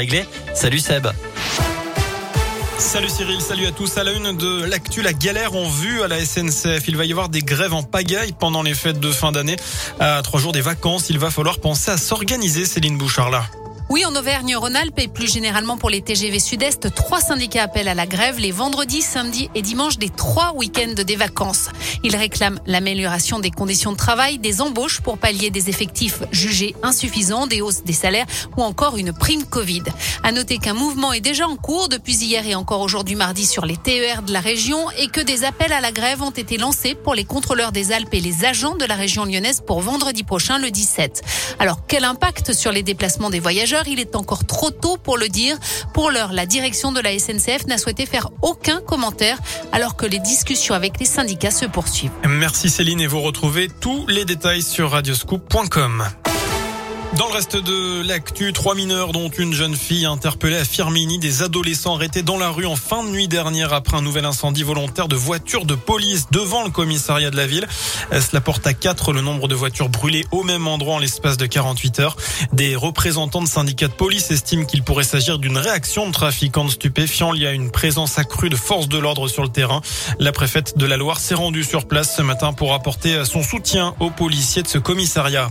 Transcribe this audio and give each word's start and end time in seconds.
Réglé. 0.00 0.24
Salut 0.54 0.78
Seb. 0.78 1.08
Salut 2.78 3.08
Cyril, 3.08 3.40
salut 3.40 3.66
à 3.66 3.72
tous. 3.72 3.98
À 3.98 4.04
la 4.04 4.12
une 4.12 4.36
de 4.36 4.62
l'actu, 4.62 5.02
la 5.02 5.12
galère 5.12 5.56
en 5.56 5.68
vue 5.68 6.02
à 6.02 6.06
la 6.06 6.24
SNCF. 6.24 6.86
Il 6.86 6.96
va 6.96 7.04
y 7.04 7.10
avoir 7.10 7.28
des 7.28 7.40
grèves 7.40 7.74
en 7.74 7.82
pagaille 7.82 8.30
pendant 8.30 8.62
les 8.62 8.74
fêtes 8.74 9.00
de 9.00 9.10
fin 9.10 9.32
d'année. 9.32 9.56
À 9.98 10.22
trois 10.22 10.38
jours 10.38 10.52
des 10.52 10.60
vacances, 10.60 11.10
il 11.10 11.18
va 11.18 11.32
falloir 11.32 11.58
penser 11.58 11.90
à 11.90 11.96
s'organiser, 11.96 12.64
Céline 12.64 12.96
Bouchard 12.96 13.30
là. 13.30 13.46
Oui, 13.98 14.04
en 14.04 14.14
Auvergne-Rhône-Alpes 14.14 15.00
et 15.00 15.08
plus 15.08 15.26
généralement 15.26 15.76
pour 15.76 15.90
les 15.90 16.02
TGV 16.02 16.38
Sud-Est, 16.38 16.94
trois 16.94 17.20
syndicats 17.20 17.64
appellent 17.64 17.88
à 17.88 17.94
la 17.94 18.06
grève 18.06 18.38
les 18.38 18.52
vendredis, 18.52 19.02
samedis 19.02 19.50
et 19.56 19.60
dimanches 19.60 19.98
des 19.98 20.08
trois 20.08 20.52
week-ends 20.54 21.02
des 21.02 21.16
vacances. 21.16 21.68
Ils 22.04 22.14
réclament 22.14 22.60
l'amélioration 22.64 23.40
des 23.40 23.50
conditions 23.50 23.90
de 23.90 23.96
travail, 23.96 24.38
des 24.38 24.60
embauches 24.60 25.00
pour 25.00 25.18
pallier 25.18 25.50
des 25.50 25.68
effectifs 25.68 26.20
jugés 26.30 26.76
insuffisants, 26.84 27.48
des 27.48 27.60
hausses 27.60 27.82
des 27.82 27.92
salaires 27.92 28.26
ou 28.56 28.62
encore 28.62 28.98
une 28.98 29.12
prime 29.12 29.44
Covid. 29.44 29.82
À 30.22 30.30
noter 30.30 30.58
qu'un 30.58 30.74
mouvement 30.74 31.12
est 31.12 31.20
déjà 31.20 31.48
en 31.48 31.56
cours 31.56 31.88
depuis 31.88 32.14
hier 32.14 32.46
et 32.46 32.54
encore 32.54 32.82
aujourd'hui 32.82 33.16
mardi 33.16 33.46
sur 33.46 33.66
les 33.66 33.76
TER 33.76 34.22
de 34.22 34.32
la 34.32 34.38
région 34.38 34.92
et 34.92 35.08
que 35.08 35.20
des 35.20 35.42
appels 35.42 35.72
à 35.72 35.80
la 35.80 35.90
grève 35.90 36.22
ont 36.22 36.30
été 36.30 36.56
lancés 36.56 36.94
pour 36.94 37.16
les 37.16 37.24
contrôleurs 37.24 37.72
des 37.72 37.90
Alpes 37.90 38.14
et 38.14 38.20
les 38.20 38.44
agents 38.44 38.76
de 38.76 38.84
la 38.84 38.94
région 38.94 39.24
lyonnaise 39.24 39.60
pour 39.66 39.80
vendredi 39.80 40.22
prochain, 40.22 40.58
le 40.58 40.70
17. 40.70 41.22
Alors, 41.58 41.80
quel 41.88 42.04
impact 42.04 42.52
sur 42.52 42.70
les 42.70 42.84
déplacements 42.84 43.30
des 43.30 43.40
voyageurs? 43.40 43.87
Il 43.88 44.00
est 44.00 44.16
encore 44.16 44.46
trop 44.46 44.70
tôt 44.70 44.96
pour 44.96 45.18
le 45.18 45.28
dire. 45.28 45.58
Pour 45.94 46.10
l'heure, 46.10 46.32
la 46.32 46.46
direction 46.46 46.92
de 46.92 47.00
la 47.00 47.18
SNCF 47.18 47.66
n'a 47.66 47.78
souhaité 47.78 48.06
faire 48.06 48.30
aucun 48.42 48.80
commentaire 48.80 49.38
alors 49.72 49.96
que 49.96 50.06
les 50.06 50.18
discussions 50.18 50.74
avec 50.74 50.98
les 51.00 51.06
syndicats 51.06 51.50
se 51.50 51.66
poursuivent. 51.66 52.12
Merci 52.28 52.70
Céline 52.70 53.00
et 53.00 53.06
vous 53.06 53.20
retrouvez 53.20 53.68
tous 53.68 54.06
les 54.06 54.24
détails 54.24 54.62
sur 54.62 54.90
radioscoop.com. 54.90 56.04
Dans 57.16 57.26
le 57.26 57.32
reste 57.32 57.56
de 57.56 58.06
l'actu, 58.06 58.52
trois 58.52 58.74
mineurs 58.74 59.12
dont 59.12 59.30
une 59.30 59.54
jeune 59.54 59.74
fille 59.74 60.04
interpellée 60.04 60.56
à 60.56 60.64
Firmini, 60.64 61.18
des 61.18 61.42
adolescents 61.42 61.94
arrêtés 61.94 62.22
dans 62.22 62.38
la 62.38 62.50
rue 62.50 62.66
en 62.66 62.76
fin 62.76 63.02
de 63.02 63.08
nuit 63.08 63.28
dernière 63.28 63.72
après 63.72 63.96
un 63.96 64.02
nouvel 64.02 64.24
incendie 64.26 64.62
volontaire 64.62 65.08
de 65.08 65.16
voitures 65.16 65.64
de 65.64 65.74
police 65.74 66.26
devant 66.30 66.64
le 66.64 66.70
commissariat 66.70 67.30
de 67.30 67.36
la 67.36 67.46
ville. 67.46 67.66
Cela 68.12 68.40
porte 68.40 68.66
à 68.66 68.74
quatre 68.74 69.12
le 69.12 69.22
nombre 69.22 69.48
de 69.48 69.54
voitures 69.54 69.88
brûlées 69.88 70.26
au 70.32 70.42
même 70.44 70.68
endroit 70.68 70.96
en 70.96 70.98
l'espace 70.98 71.38
de 71.38 71.46
48 71.46 72.00
heures. 72.00 72.16
Des 72.52 72.76
représentants 72.76 73.42
de 73.42 73.48
syndicats 73.48 73.88
de 73.88 73.94
police 73.94 74.30
estiment 74.30 74.66
qu'il 74.66 74.82
pourrait 74.82 75.02
s'agir 75.02 75.38
d'une 75.38 75.56
réaction 75.56 76.06
de 76.06 76.12
trafiquants 76.12 76.66
de 76.66 76.70
stupéfiants. 76.70 77.34
Y 77.34 77.46
a 77.46 77.52
une 77.52 77.70
présence 77.70 78.18
accrue 78.18 78.50
de 78.50 78.56
forces 78.56 78.88
de 78.88 78.98
l'ordre 78.98 79.28
sur 79.28 79.42
le 79.42 79.48
terrain. 79.48 79.80
La 80.18 80.32
préfète 80.32 80.76
de 80.76 80.86
la 80.86 80.98
Loire 80.98 81.18
s'est 81.18 81.34
rendue 81.34 81.64
sur 81.64 81.88
place 81.88 82.14
ce 82.16 82.22
matin 82.22 82.52
pour 82.52 82.74
apporter 82.74 83.24
son 83.24 83.42
soutien 83.42 83.94
aux 83.98 84.10
policiers 84.10 84.62
de 84.62 84.68
ce 84.68 84.78
commissariat. 84.78 85.48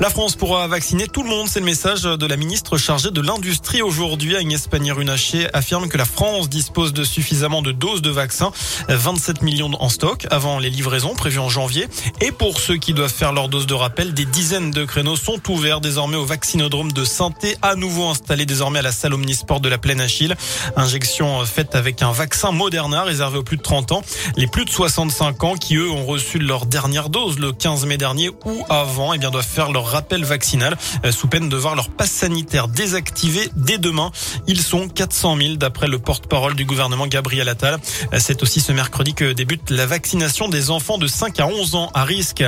La 0.00 0.10
France 0.10 0.34
pourra 0.34 0.66
vacciner 0.66 1.06
tout 1.06 1.22
le 1.22 1.28
monde. 1.28 1.46
C'est 1.48 1.60
le 1.60 1.66
message 1.66 2.02
de 2.02 2.26
la 2.26 2.36
ministre 2.36 2.76
chargée 2.76 3.10
de 3.12 3.20
l'industrie 3.20 3.80
aujourd'hui. 3.80 4.36
Agnès 4.36 4.66
Pannier-Runacher 4.66 5.48
affirme 5.52 5.88
que 5.88 5.96
la 5.96 6.04
France 6.04 6.48
dispose 6.48 6.92
de 6.92 7.04
suffisamment 7.04 7.62
de 7.62 7.70
doses 7.70 8.02
de 8.02 8.10
vaccins, 8.10 8.50
27 8.88 9.42
millions 9.42 9.70
en 9.78 9.88
stock 9.88 10.26
avant 10.30 10.58
les 10.58 10.70
livraisons 10.70 11.14
prévues 11.14 11.38
en 11.38 11.48
janvier. 11.48 11.86
Et 12.20 12.32
pour 12.32 12.58
ceux 12.58 12.76
qui 12.76 12.92
doivent 12.92 13.12
faire 13.12 13.32
leur 13.32 13.48
dose 13.48 13.66
de 13.66 13.74
rappel, 13.74 14.14
des 14.14 14.24
dizaines 14.24 14.72
de 14.72 14.84
créneaux 14.84 15.16
sont 15.16 15.40
ouverts 15.48 15.80
désormais 15.80 16.16
au 16.16 16.24
vaccinodrome 16.24 16.90
de 16.90 17.04
Sainté, 17.04 17.56
à 17.62 17.76
nouveau 17.76 18.08
installé 18.08 18.46
désormais 18.46 18.80
à 18.80 18.82
la 18.82 18.92
salle 18.92 19.14
Omnisport 19.14 19.60
de 19.60 19.68
la 19.68 19.78
Plaine 19.78 20.00
Achille. 20.00 20.34
Injection 20.76 21.44
faite 21.46 21.76
avec 21.76 22.02
un 22.02 22.12
vaccin 22.12 22.50
Moderna 22.50 23.04
réservé 23.04 23.38
aux 23.38 23.44
plus 23.44 23.58
de 23.58 23.62
30 23.62 23.92
ans. 23.92 24.02
Les 24.36 24.48
plus 24.48 24.64
de 24.64 24.70
65 24.70 25.44
ans 25.44 25.54
qui 25.54 25.76
eux 25.76 25.90
ont 25.90 26.04
reçu 26.04 26.38
leur 26.38 26.66
dernière 26.66 27.10
dose 27.10 27.38
le 27.38 27.52
15 27.52 27.86
mai 27.86 27.96
dernier 27.96 28.30
ou 28.44 28.64
avant, 28.68 29.12
eh 29.12 29.18
bien 29.18 29.30
doivent 29.30 29.46
faire 29.46 29.70
leur 29.70 29.83
rappel 29.84 30.24
vaccinal 30.24 30.76
euh, 31.04 31.12
sous 31.12 31.28
peine 31.28 31.48
de 31.48 31.56
voir 31.56 31.74
leur 31.74 31.90
passe 31.90 32.10
sanitaire 32.10 32.68
désactivé 32.68 33.48
dès 33.56 33.78
demain. 33.78 34.10
Ils 34.46 34.60
sont 34.60 34.88
400 34.88 35.36
000 35.36 35.54
d'après 35.54 35.88
le 35.88 35.98
porte-parole 35.98 36.54
du 36.54 36.64
gouvernement 36.64 37.06
Gabriel 37.06 37.48
Attal. 37.48 37.78
Euh, 38.12 38.18
c'est 38.20 38.42
aussi 38.42 38.60
ce 38.60 38.72
mercredi 38.72 39.14
que 39.14 39.32
débute 39.32 39.70
la 39.70 39.86
vaccination 39.86 40.48
des 40.48 40.70
enfants 40.70 40.98
de 40.98 41.06
5 41.06 41.40
à 41.40 41.46
11 41.46 41.74
ans 41.74 41.90
à 41.94 42.04
risque. 42.04 42.44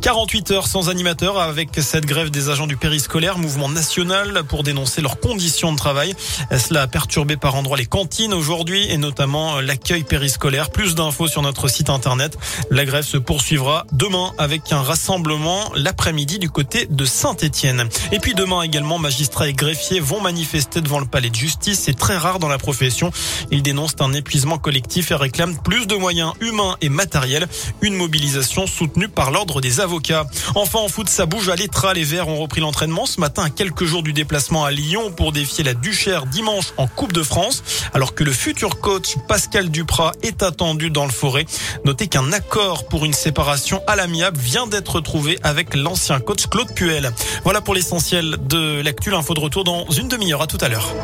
48 0.00 0.50
heures 0.50 0.66
sans 0.66 0.88
animateur 0.88 1.38
avec 1.38 1.70
cette 1.80 2.06
grève 2.06 2.30
des 2.30 2.50
agents 2.50 2.66
du 2.66 2.76
périscolaire, 2.76 3.38
mouvement 3.38 3.68
national 3.68 4.42
pour 4.44 4.62
dénoncer 4.62 5.00
leurs 5.00 5.18
conditions 5.20 5.72
de 5.72 5.76
travail. 5.76 6.14
Euh, 6.52 6.58
cela 6.58 6.82
a 6.82 6.86
perturbé 6.86 7.36
par 7.36 7.54
endroits 7.54 7.78
les 7.78 7.86
cantines 7.86 8.34
aujourd'hui 8.34 8.90
et 8.90 8.98
notamment 8.98 9.60
l'accueil 9.60 10.04
périscolaire. 10.04 10.70
Plus 10.70 10.94
d'infos 10.94 11.28
sur 11.28 11.42
notre 11.42 11.68
site 11.68 11.90
internet. 11.90 12.36
La 12.70 12.84
grève 12.84 13.04
se 13.04 13.16
poursuivra 13.16 13.86
demain 13.92 14.32
avec 14.38 14.72
un 14.72 14.82
rassemblement 14.82 15.70
l'après-midi 15.74 16.38
du 16.38 16.50
côté 16.50 16.73
de 16.90 17.04
Saint-Étienne. 17.04 17.88
Et 18.12 18.18
puis 18.18 18.34
demain 18.34 18.62
également, 18.62 18.98
magistrats 18.98 19.48
et 19.48 19.52
greffiers 19.52 20.00
vont 20.00 20.20
manifester 20.20 20.80
devant 20.80 20.98
le 20.98 21.06
palais 21.06 21.30
de 21.30 21.34
justice. 21.34 21.80
C'est 21.84 21.96
très 21.96 22.16
rare 22.16 22.38
dans 22.38 22.48
la 22.48 22.58
profession. 22.58 23.10
Ils 23.50 23.62
dénoncent 23.62 23.96
un 24.00 24.12
épuisement 24.12 24.58
collectif 24.58 25.10
et 25.10 25.14
réclament 25.14 25.56
plus 25.62 25.86
de 25.86 25.94
moyens 25.94 26.32
humains 26.40 26.76
et 26.80 26.88
matériels. 26.88 27.46
Une 27.80 27.94
mobilisation 27.94 28.66
soutenue 28.66 29.08
par 29.08 29.30
l'ordre 29.30 29.60
des 29.60 29.80
avocats. 29.80 30.26
Enfin, 30.54 30.80
en 30.80 30.88
foot, 30.88 31.08
ça 31.08 31.26
bouge 31.26 31.48
à 31.48 31.56
l'Etra. 31.56 31.94
Les 31.94 32.04
Verts 32.04 32.28
ont 32.28 32.38
repris 32.38 32.60
l'entraînement 32.60 33.06
ce 33.06 33.20
matin 33.20 33.44
à 33.44 33.50
quelques 33.50 33.84
jours 33.84 34.02
du 34.02 34.12
déplacement 34.12 34.64
à 34.64 34.70
Lyon 34.70 35.12
pour 35.16 35.32
défier 35.32 35.62
la 35.64 35.74
Duchère 35.74 36.26
dimanche 36.26 36.72
en 36.76 36.86
Coupe 36.88 37.12
de 37.12 37.22
France. 37.22 37.62
Alors 37.92 38.14
que 38.14 38.24
le 38.24 38.32
futur 38.32 38.80
coach 38.80 39.14
Pascal 39.28 39.70
Duprat 39.70 40.12
est 40.22 40.42
attendu 40.42 40.90
dans 40.90 41.04
le 41.04 41.12
forêt. 41.12 41.46
Notez 41.84 42.08
qu'un 42.08 42.32
accord 42.32 42.88
pour 42.88 43.04
une 43.04 43.12
séparation 43.12 43.80
à 43.86 43.94
l'amiable 43.96 44.38
vient 44.38 44.66
d'être 44.66 45.00
trouvé 45.00 45.38
avec 45.42 45.74
l'ancien 45.74 46.20
coach 46.20 46.46
Claude 46.64 46.74
Puel. 46.74 47.10
Voilà 47.42 47.60
pour 47.60 47.74
l'essentiel 47.74 48.36
de 48.40 48.80
l'actu. 48.82 49.14
Info 49.14 49.34
de 49.34 49.40
retour 49.40 49.64
dans 49.64 49.88
une 49.90 50.08
demi-heure. 50.08 50.42
À 50.42 50.46
tout 50.46 50.58
à 50.60 50.68
l'heure. 50.68 50.94